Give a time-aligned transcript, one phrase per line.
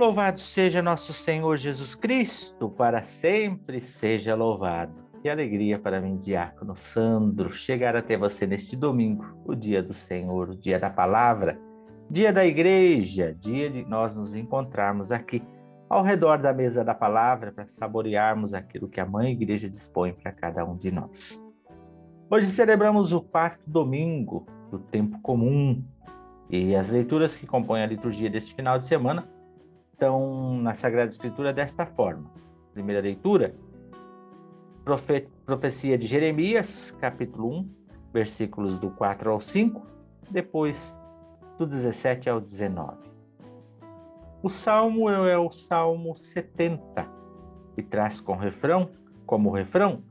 [0.00, 4.94] Louvado seja nosso Senhor Jesus Cristo, para sempre seja louvado.
[5.20, 10.50] Que alegria para mim, Diácono Sandro, chegar até você neste domingo, o dia do Senhor,
[10.50, 11.60] o dia da palavra,
[12.08, 15.42] dia da igreja, dia de nós nos encontrarmos aqui
[15.90, 20.30] ao redor da mesa da palavra para saborearmos aquilo que a Mãe Igreja dispõe para
[20.30, 21.44] cada um de nós.
[22.30, 25.82] Hoje celebramos o quarto domingo do tempo comum
[26.48, 29.26] e as leituras que compõem a liturgia deste final de semana
[29.98, 32.30] estão na Sagrada Escritura desta forma.
[32.72, 33.52] Primeira leitura,
[34.84, 37.70] profe profecia de Jeremias, capítulo 1,
[38.12, 39.84] versículos do 4 ao 5,
[40.30, 40.96] depois
[41.58, 42.96] do 17 ao 19.
[44.40, 47.04] O salmo é o salmo 70
[47.76, 48.90] e traz com refrão,
[49.26, 50.04] como refrão,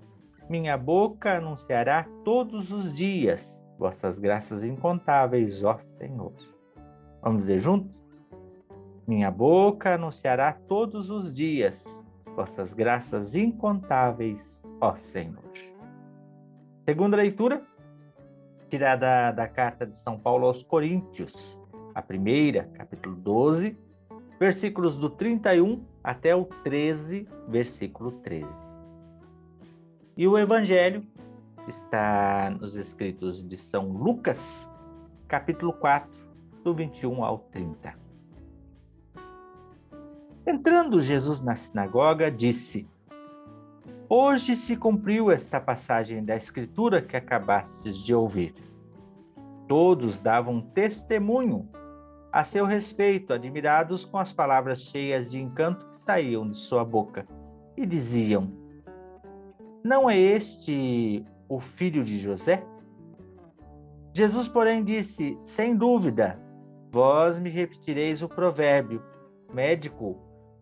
[0.49, 6.33] minha boca anunciará todos os dias vossas graças incontáveis, ó Senhor.
[7.21, 7.96] Vamos dizer juntos?
[9.07, 12.03] Minha boca anunciará todos os dias
[12.35, 15.49] vossas graças incontáveis, ó Senhor.
[16.83, 17.65] Segunda leitura,
[18.69, 21.57] tirada da carta de São Paulo aos Coríntios,
[21.95, 23.79] a primeira, capítulo 12,
[24.37, 28.45] versículos do 31 até o 13, versículo 13.
[30.17, 31.01] E o evangelho
[31.65, 34.69] está nos escritos de São Lucas,
[35.29, 36.11] capítulo 4,
[36.61, 38.06] do 21 ao 30.
[40.47, 42.89] Entrando Jesus na sinagoga, disse:
[44.07, 48.55] Hoje se cumpriu esta passagem da Escritura que acabastes de ouvir.
[49.67, 51.67] Todos davam testemunho
[52.31, 57.27] a seu respeito, admirados com as palavras cheias de encanto que saíam de sua boca,
[57.75, 58.49] e diziam:
[59.83, 62.63] Não é este o filho de José?
[64.13, 66.39] Jesus, porém, disse: Sem dúvida,
[66.89, 69.03] vós me repetireis o provérbio:
[69.53, 70.26] Médico,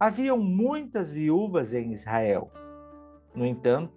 [0.00, 2.52] Haviam muitas viúvas em Israel.
[3.34, 3.92] No entanto,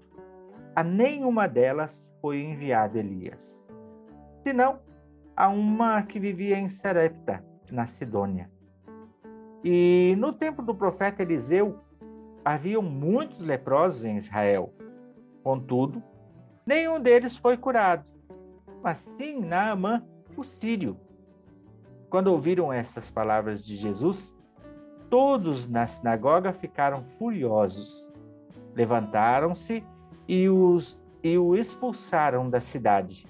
[0.76, 3.64] a nenhuma delas foi enviado Elias,
[4.44, 4.80] senão
[5.36, 8.50] a uma que vivia em Serepta, na Sidônia.
[9.64, 11.80] E no tempo do profeta Eliseu,
[12.44, 14.74] haviam muitos leprosos em Israel.
[15.44, 16.02] Contudo,
[16.66, 18.06] nenhum deles foi curado,
[18.82, 20.04] mas sim Naamã,
[20.36, 20.98] o sírio.
[22.10, 24.36] Quando ouviram estas palavras de Jesus,
[25.12, 28.10] todos na sinagoga ficaram furiosos.
[28.74, 29.84] Levantaram-se
[30.26, 33.28] e, os, e o expulsaram da cidade.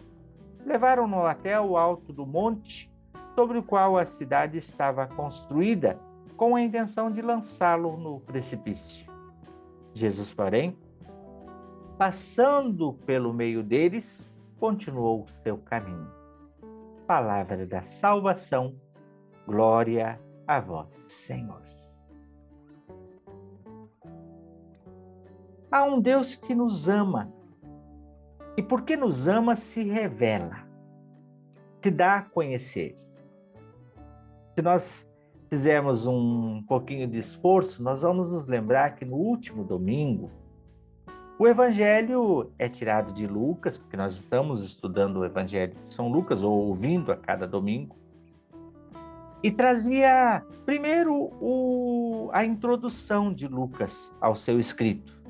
[0.64, 2.90] Levaram-no até o alto do monte
[3.34, 6.00] sobre o qual a cidade estava construída,
[6.38, 9.06] com a intenção de lançá-lo no precipício.
[9.94, 10.78] Jesus, porém,
[11.97, 16.12] passando pelo meio deles, continuou o seu caminho.
[17.08, 18.75] Palavra da salvação,
[19.47, 21.71] glória a vós, Senhor.
[25.72, 27.32] Há um Deus que nos ama.
[28.58, 30.68] E porque nos ama, se revela,
[31.82, 32.98] se dá a conhecer.
[34.54, 35.09] Se nós
[35.50, 40.30] fizermos um pouquinho de esforço, nós vamos nos lembrar que no último domingo,
[41.40, 46.44] o Evangelho é tirado de Lucas, porque nós estamos estudando o Evangelho de São Lucas,
[46.44, 47.96] ou ouvindo a cada domingo,
[49.42, 55.21] e trazia primeiro o, a introdução de Lucas ao seu escrito.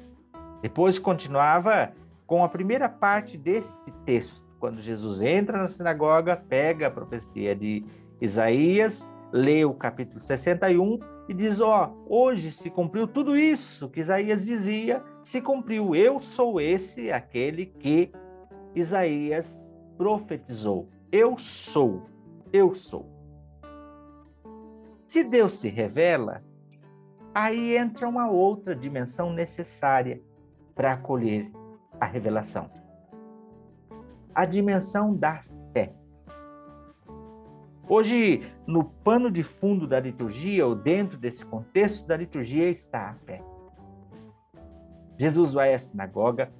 [0.61, 1.91] Depois continuava
[2.27, 7.83] com a primeira parte deste texto, quando Jesus entra na sinagoga, pega a profecia de
[8.22, 13.99] Isaías, lê o capítulo 61 e diz: Ó, oh, hoje se cumpriu tudo isso que
[13.99, 15.96] Isaías dizia, se cumpriu.
[15.96, 18.11] Eu sou esse, aquele que
[18.75, 20.87] Isaías profetizou.
[21.11, 22.03] Eu sou,
[22.53, 23.09] eu sou.
[25.05, 26.43] Se Deus se revela,
[27.34, 30.22] aí entra uma outra dimensão necessária
[30.81, 31.51] para acolher
[31.99, 32.67] a revelação.
[34.33, 35.39] A dimensão da
[35.72, 35.93] fé.
[37.87, 43.13] Hoje, no pano de fundo da liturgia, ou dentro desse contexto da liturgia, está a
[43.13, 43.43] fé.
[45.19, 46.51] Jesus vai à sinagoga,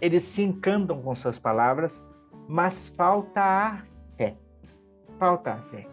[0.00, 2.02] eles se encantam com suas palavras,
[2.48, 3.82] mas falta a
[4.16, 4.38] fé.
[5.18, 5.86] Falta a fé.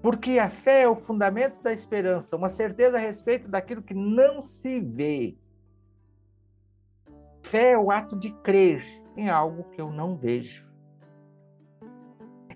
[0.00, 4.40] Porque a fé é o fundamento da esperança, uma certeza a respeito daquilo que não
[4.40, 5.36] se vê.
[7.46, 8.82] Fé é o ato de crer
[9.16, 10.66] em algo que eu não vejo.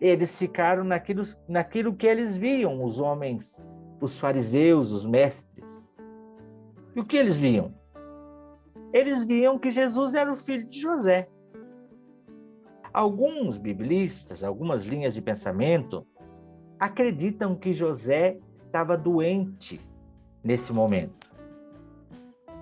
[0.01, 3.57] Eles ficaram naquilo, naquilo que eles viam, os homens,
[4.01, 5.89] os fariseus, os mestres.
[6.97, 7.73] E o que eles viam?
[8.93, 11.29] Eles viam que Jesus era o filho de José.
[12.93, 16.05] Alguns biblistas, algumas linhas de pensamento,
[16.81, 19.81] acreditam que José estava doente
[20.43, 21.31] nesse momento.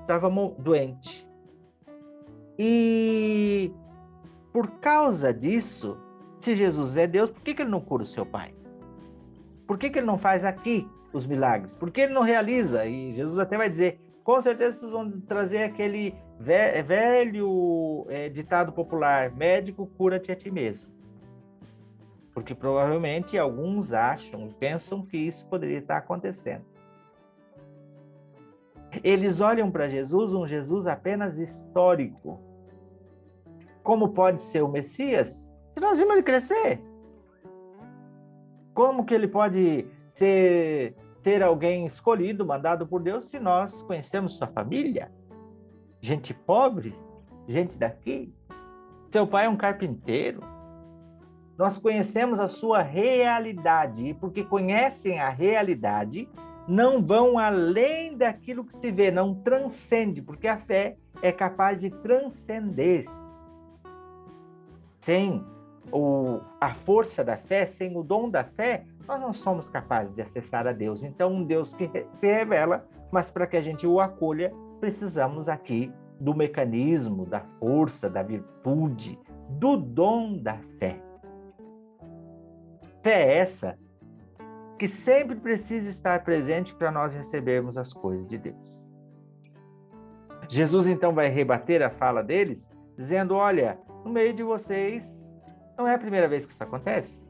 [0.02, 0.28] Estava
[0.58, 1.26] doente.
[2.58, 3.72] E
[4.52, 5.96] por causa disso,
[6.40, 8.54] se Jesus é Deus, por que, que ele não cura o seu pai?
[9.66, 11.76] Por que, que ele não faz aqui os milagres?
[11.76, 12.86] Por que ele não realiza?
[12.86, 19.30] E Jesus até vai dizer: com certeza vocês vão trazer aquele velho é, ditado popular:
[19.30, 20.90] médico, cura-te a ti mesmo.
[22.32, 26.64] Porque provavelmente alguns acham pensam que isso poderia estar acontecendo.
[29.04, 32.47] Eles olham para Jesus, um Jesus apenas histórico.
[33.88, 35.50] Como pode ser o Messias?
[35.72, 36.78] Se nós vimos ele crescer.
[38.74, 44.46] Como que ele pode ser, ser alguém escolhido, mandado por Deus, se nós conhecemos sua
[44.46, 45.10] família?
[46.02, 46.94] Gente pobre?
[47.46, 48.30] Gente daqui?
[49.08, 50.42] Seu pai é um carpinteiro?
[51.56, 56.28] nós conhecemos a sua realidade, e porque conhecem a realidade,
[56.68, 61.88] não vão além daquilo que se vê, não transcende, porque a fé é capaz de
[61.88, 63.06] transcender.
[65.08, 65.42] Sem
[65.90, 70.20] o, a força da fé, sem o dom da fé, nós não somos capazes de
[70.20, 71.02] acessar a Deus.
[71.02, 75.90] Então, um Deus que se revela, mas para que a gente o acolha, precisamos aqui
[76.20, 79.18] do mecanismo, da força, da virtude,
[79.48, 81.00] do dom da fé.
[83.02, 83.78] Fé é essa
[84.78, 88.78] que sempre precisa estar presente para nós recebermos as coisas de Deus.
[90.50, 95.26] Jesus então vai rebater a fala deles, dizendo: Olha, no meio de vocês
[95.76, 97.26] não é a primeira vez que isso acontece.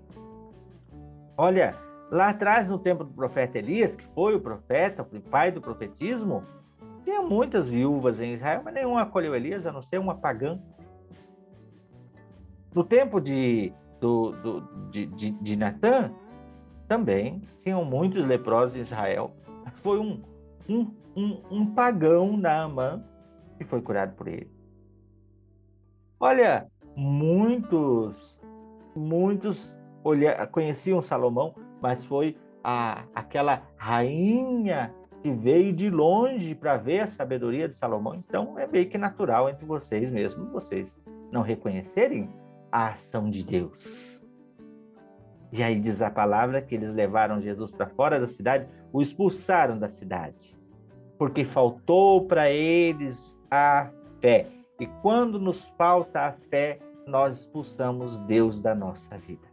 [1.37, 1.75] Olha,
[2.11, 6.43] lá atrás, no tempo do profeta Elias, que foi o profeta, o pai do profetismo,
[7.05, 10.59] tinha muitas viúvas em Israel, mas nenhuma acolheu Elias, a não ser uma pagã.
[12.75, 14.61] No tempo de do, do,
[14.91, 16.13] de, de, de Natã,
[16.87, 19.35] também tinham muitos leprosos em Israel.
[19.77, 20.23] Foi um,
[20.69, 23.03] um, um, um pagão, Naamã,
[23.57, 24.51] que foi curado por ele.
[26.21, 26.67] Olha,
[26.97, 28.41] muitos,
[28.95, 29.73] muitos
[30.03, 37.07] olha, conheciam Salomão, mas foi a, aquela rainha que veio de longe para ver a
[37.07, 38.15] sabedoria de Salomão.
[38.15, 41.01] Então é meio que natural entre vocês mesmo, vocês
[41.31, 42.29] não reconhecerem
[42.71, 44.23] a ação de Deus.
[45.51, 49.79] E aí diz a palavra que eles levaram Jesus para fora da cidade, o expulsaram
[49.79, 50.55] da cidade,
[51.19, 54.47] porque faltou para eles a fé.
[54.79, 59.49] E quando nos falta a fé, nós expulsamos Deus da nossa vida.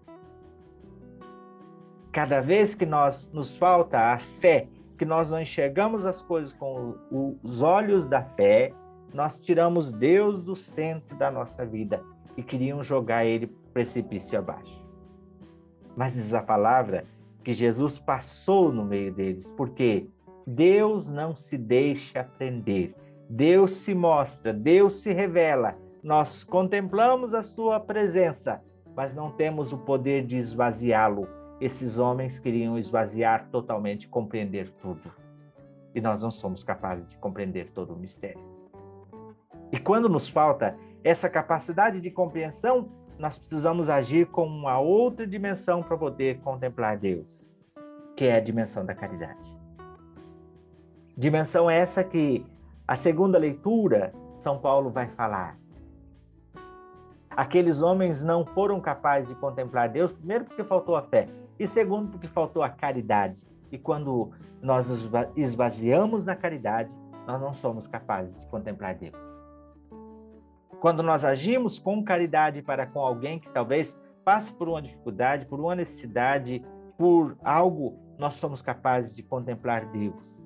[2.11, 4.67] Cada vez que nós nos falta a fé,
[4.97, 6.95] que nós não enxergamos as coisas com
[7.43, 8.71] os olhos da fé,
[9.13, 12.03] nós tiramos Deus do centro da nossa vida
[12.37, 14.85] e queriam jogar ele precipício abaixo.
[15.95, 17.05] Mas diz a palavra
[17.43, 20.07] que Jesus passou no meio deles, porque
[20.45, 22.93] Deus não se deixa prender.
[23.29, 25.75] Deus se mostra, Deus se revela.
[26.03, 28.61] Nós contemplamos a sua presença,
[28.95, 31.27] mas não temos o poder de esvaziá-lo.
[31.59, 35.11] Esses homens queriam esvaziar totalmente, compreender tudo.
[35.93, 38.43] E nós não somos capazes de compreender todo o mistério.
[39.71, 45.81] E quando nos falta essa capacidade de compreensão, nós precisamos agir com uma outra dimensão
[45.81, 47.49] para poder contemplar Deus,
[48.15, 49.53] que é a dimensão da caridade.
[51.17, 52.45] Dimensão essa que
[52.87, 55.57] a segunda leitura São Paulo vai falar.
[57.29, 61.27] Aqueles homens não foram capazes de contemplar Deus, primeiro porque faltou a fé,
[61.59, 63.45] e segundo porque faltou a caridade.
[63.71, 64.87] E quando nós
[65.35, 69.19] esvaziamos na caridade, nós não somos capazes de contemplar Deus.
[70.79, 75.59] Quando nós agimos com caridade para com alguém que talvez passe por uma dificuldade, por
[75.59, 76.63] uma necessidade,
[76.97, 80.44] por algo, nós somos capazes de contemplar Deus.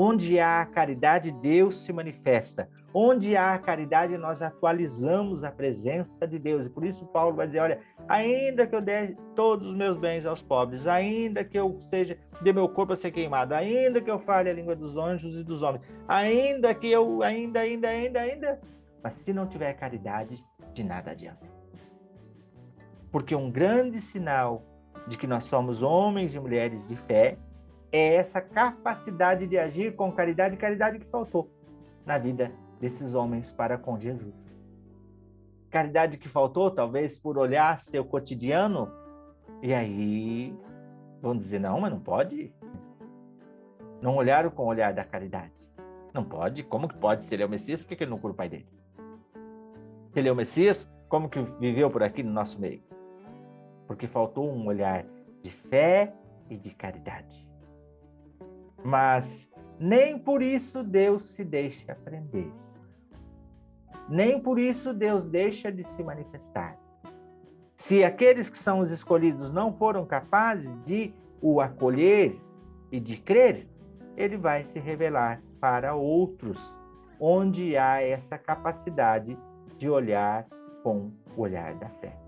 [0.00, 2.70] Onde há caridade, Deus se manifesta.
[2.94, 6.66] Onde há caridade, nós atualizamos a presença de Deus.
[6.66, 10.24] E por isso Paulo vai dizer: olha, ainda que eu dê todos os meus bens
[10.24, 14.20] aos pobres, ainda que eu seja de meu corpo a ser queimado, ainda que eu
[14.20, 18.60] fale a língua dos anjos e dos homens, ainda que eu, ainda, ainda, ainda, ainda,
[19.02, 21.44] mas se não tiver caridade, de nada adianta.
[23.10, 24.62] Porque um grande sinal
[25.08, 27.36] de que nós somos homens e mulheres de fé
[27.90, 31.50] é essa capacidade de agir com caridade, caridade que faltou
[32.04, 34.56] na vida desses homens para com Jesus.
[35.70, 38.90] Caridade que faltou, talvez por olhar seu cotidiano,
[39.62, 40.56] e aí
[41.20, 42.52] vão dizer: não, mas não pode.
[44.00, 45.52] Não olharam com o olhar da caridade.
[46.14, 46.62] Não pode.
[46.62, 47.26] Como que pode?
[47.26, 48.68] Se ele é o Messias, por que ele não cura o pai dele?
[50.12, 52.82] Se ele é o Messias, como que viveu por aqui no nosso meio?
[53.86, 55.04] Porque faltou um olhar
[55.42, 56.14] de fé
[56.48, 57.46] e de caridade.
[58.84, 62.52] Mas nem por isso Deus se deixa aprender.
[64.08, 66.78] Nem por isso Deus deixa de se manifestar.
[67.76, 72.36] Se aqueles que são os escolhidos não foram capazes de o acolher
[72.90, 73.68] e de crer,
[74.16, 76.80] ele vai se revelar para outros,
[77.20, 79.38] onde há essa capacidade
[79.76, 80.48] de olhar
[80.82, 82.18] com o olhar da fé.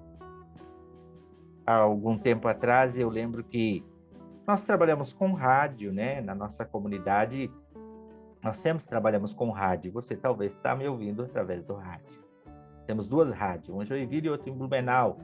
[1.67, 3.85] Há algum tempo atrás eu lembro que
[4.51, 6.21] nós trabalhamos com rádio, né?
[6.21, 7.49] Na nossa comunidade,
[8.43, 9.93] nós sempre trabalhamos com rádio.
[9.93, 12.19] Você talvez está me ouvindo através do rádio.
[12.85, 15.19] Temos duas rádios, uma em Joinville e outra em Blumenau.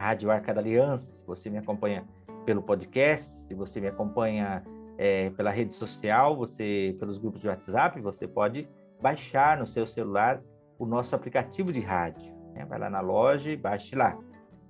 [0.00, 2.04] Rádio Arca da Aliança, se você me acompanha
[2.44, 4.64] pelo podcast, se você me acompanha
[4.98, 8.68] é, pela rede social, você pelos grupos de WhatsApp, você pode
[9.00, 10.42] baixar no seu celular
[10.76, 12.34] o nosso aplicativo de rádio.
[12.52, 12.64] Né?
[12.64, 14.18] Vai lá na loja e baixe lá,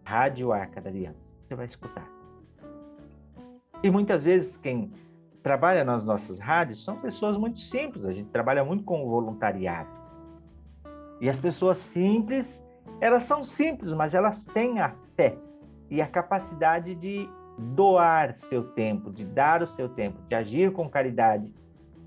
[0.04, 1.18] Rádio Arca da Aliança.
[1.48, 2.21] Você vai escutar.
[3.82, 4.92] E muitas vezes quem
[5.42, 9.90] trabalha nas nossas rádios são pessoas muito simples, a gente trabalha muito com o voluntariado.
[11.20, 12.66] E as pessoas simples,
[13.00, 15.36] elas são simples, mas elas têm a fé
[15.90, 20.88] e a capacidade de doar seu tempo, de dar o seu tempo, de agir com
[20.88, 21.52] caridade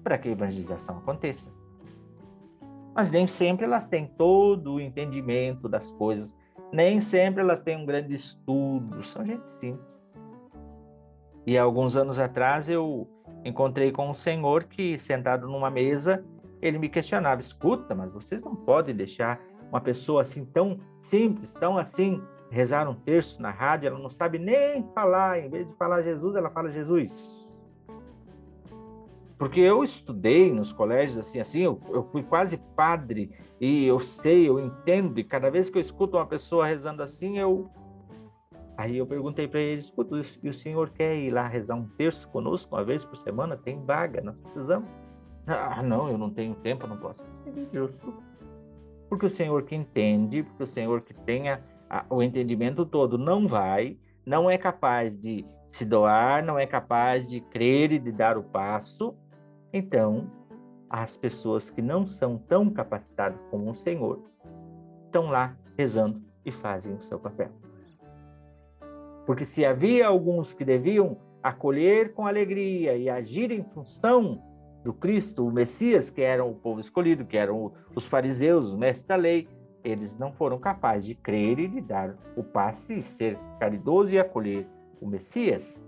[0.04, 1.52] para que a evangelização aconteça.
[2.94, 6.34] Mas nem sempre elas têm todo o entendimento das coisas,
[6.72, 10.05] nem sempre elas têm um grande estudo, são gente simples.
[11.46, 13.08] E alguns anos atrás eu
[13.44, 16.26] encontrei com um senhor que, sentado numa mesa,
[16.62, 21.78] ele me questionava: escuta, mas vocês não podem deixar uma pessoa assim tão simples, tão
[21.78, 26.02] assim, rezar um terço na rádio, ela não sabe nem falar, em vez de falar
[26.02, 27.54] Jesus, ela fala Jesus.
[29.38, 34.48] Porque eu estudei nos colégios assim, assim, eu, eu fui quase padre e eu sei,
[34.48, 37.70] eu entendo, e cada vez que eu escuto uma pessoa rezando assim, eu
[38.78, 42.28] Aí eu perguntei para ele, escuta, e o senhor quer ir lá rezar um terço
[42.30, 43.56] conosco uma vez por semana?
[43.56, 44.90] Tem vaga, nós precisamos.
[45.48, 47.24] Ah, não, eu não tenho tempo, não posso.
[47.46, 48.14] É justo.
[49.08, 51.64] Porque o senhor que entende, porque o senhor que tenha
[52.10, 57.40] o entendimento todo não vai, não é capaz de se doar, não é capaz de
[57.40, 59.16] crer e de dar o passo,
[59.72, 60.30] então
[60.90, 64.24] as pessoas que não são tão capacitadas como o senhor
[65.06, 67.52] estão lá rezando e fazem o seu papel.
[69.26, 74.42] Porque se havia alguns que deviam acolher com alegria e agir em função
[74.84, 79.08] do Cristo, o Messias, que eram o povo escolhido, que eram os fariseus, os mestres
[79.08, 79.48] da lei,
[79.84, 84.20] eles não foram capazes de crer e de dar o passe e ser caridoso e
[84.20, 84.68] acolher
[85.00, 85.80] o Messias.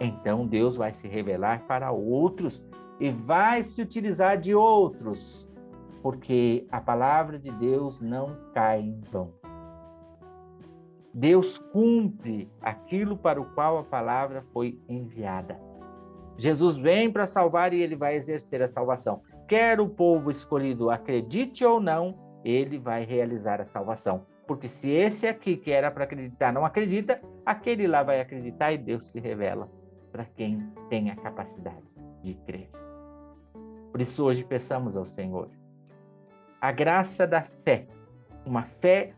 [0.00, 2.64] Então Deus vai se revelar para outros
[3.00, 5.50] e vai se utilizar de outros,
[6.02, 9.32] porque a palavra de Deus não cai em vão.
[11.18, 15.58] Deus cumpre aquilo para o qual a palavra foi enviada.
[16.36, 19.20] Jesus vem para salvar e ele vai exercer a salvação.
[19.48, 24.26] Quer o povo escolhido acredite ou não, ele vai realizar a salvação.
[24.46, 28.78] Porque se esse aqui que era para acreditar não acredita, aquele lá vai acreditar e
[28.78, 29.68] Deus se revela
[30.12, 31.82] para quem tem a capacidade
[32.22, 32.70] de crer.
[33.90, 35.50] Por isso hoje peçamos ao Senhor
[36.60, 37.88] a graça da fé,
[38.46, 39.14] uma fé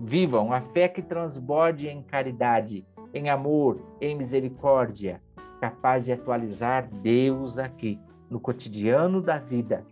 [0.00, 5.20] vivam a fé que transborde em caridade, em amor, em misericórdia,
[5.60, 7.98] capaz de atualizar Deus aqui
[8.30, 9.84] no cotidiano da vida.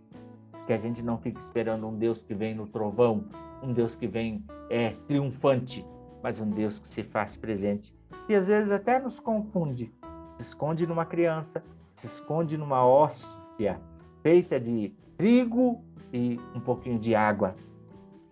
[0.65, 3.25] Que a gente não fique esperando um Deus que vem no trovão,
[3.61, 5.85] um Deus que vem é triunfante,
[6.21, 7.93] mas um Deus que se faz presente
[8.29, 9.93] e às vezes até nos confunde.
[10.37, 13.79] Se esconde numa criança, se esconde numa hóstia
[14.21, 17.55] feita de trigo e um pouquinho de água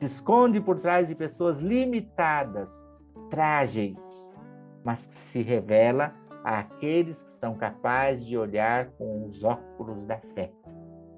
[0.01, 2.87] se esconde por trás de pessoas limitadas,
[3.29, 4.35] frágeis,
[4.83, 6.11] mas que se revela
[6.43, 10.51] àqueles que são capazes de olhar com os óculos da fé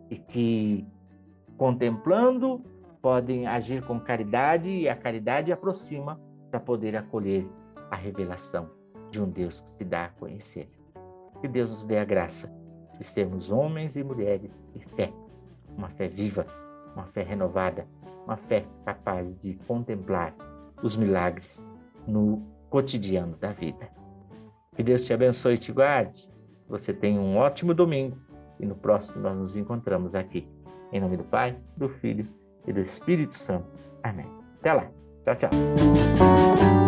[0.09, 0.85] e que,
[1.57, 2.61] contemplando,
[3.01, 6.19] podem agir com caridade e a caridade aproxima
[6.51, 7.47] para poder acolher
[7.89, 8.69] a revelação
[9.09, 10.69] de um Deus que se dá a conhecer.
[11.39, 12.53] Que Deus nos dê a graça
[12.97, 15.13] de sermos homens e mulheres de fé,
[15.77, 16.45] uma fé viva,
[16.93, 17.87] uma fé renovada,
[18.25, 20.33] uma fé capaz de contemplar
[20.81, 21.63] os milagres
[22.07, 23.89] no cotidiano da vida.
[24.75, 26.29] Que Deus te abençoe e te guarde.
[26.67, 28.17] Você tenha um ótimo domingo
[28.59, 30.47] e no próximo nós nos encontramos aqui.
[30.91, 32.27] Em nome do Pai, do Filho
[32.67, 33.67] e do Espírito Santo.
[34.01, 34.27] Amém.
[34.59, 34.89] Até lá.
[35.23, 36.82] Tchau, tchau.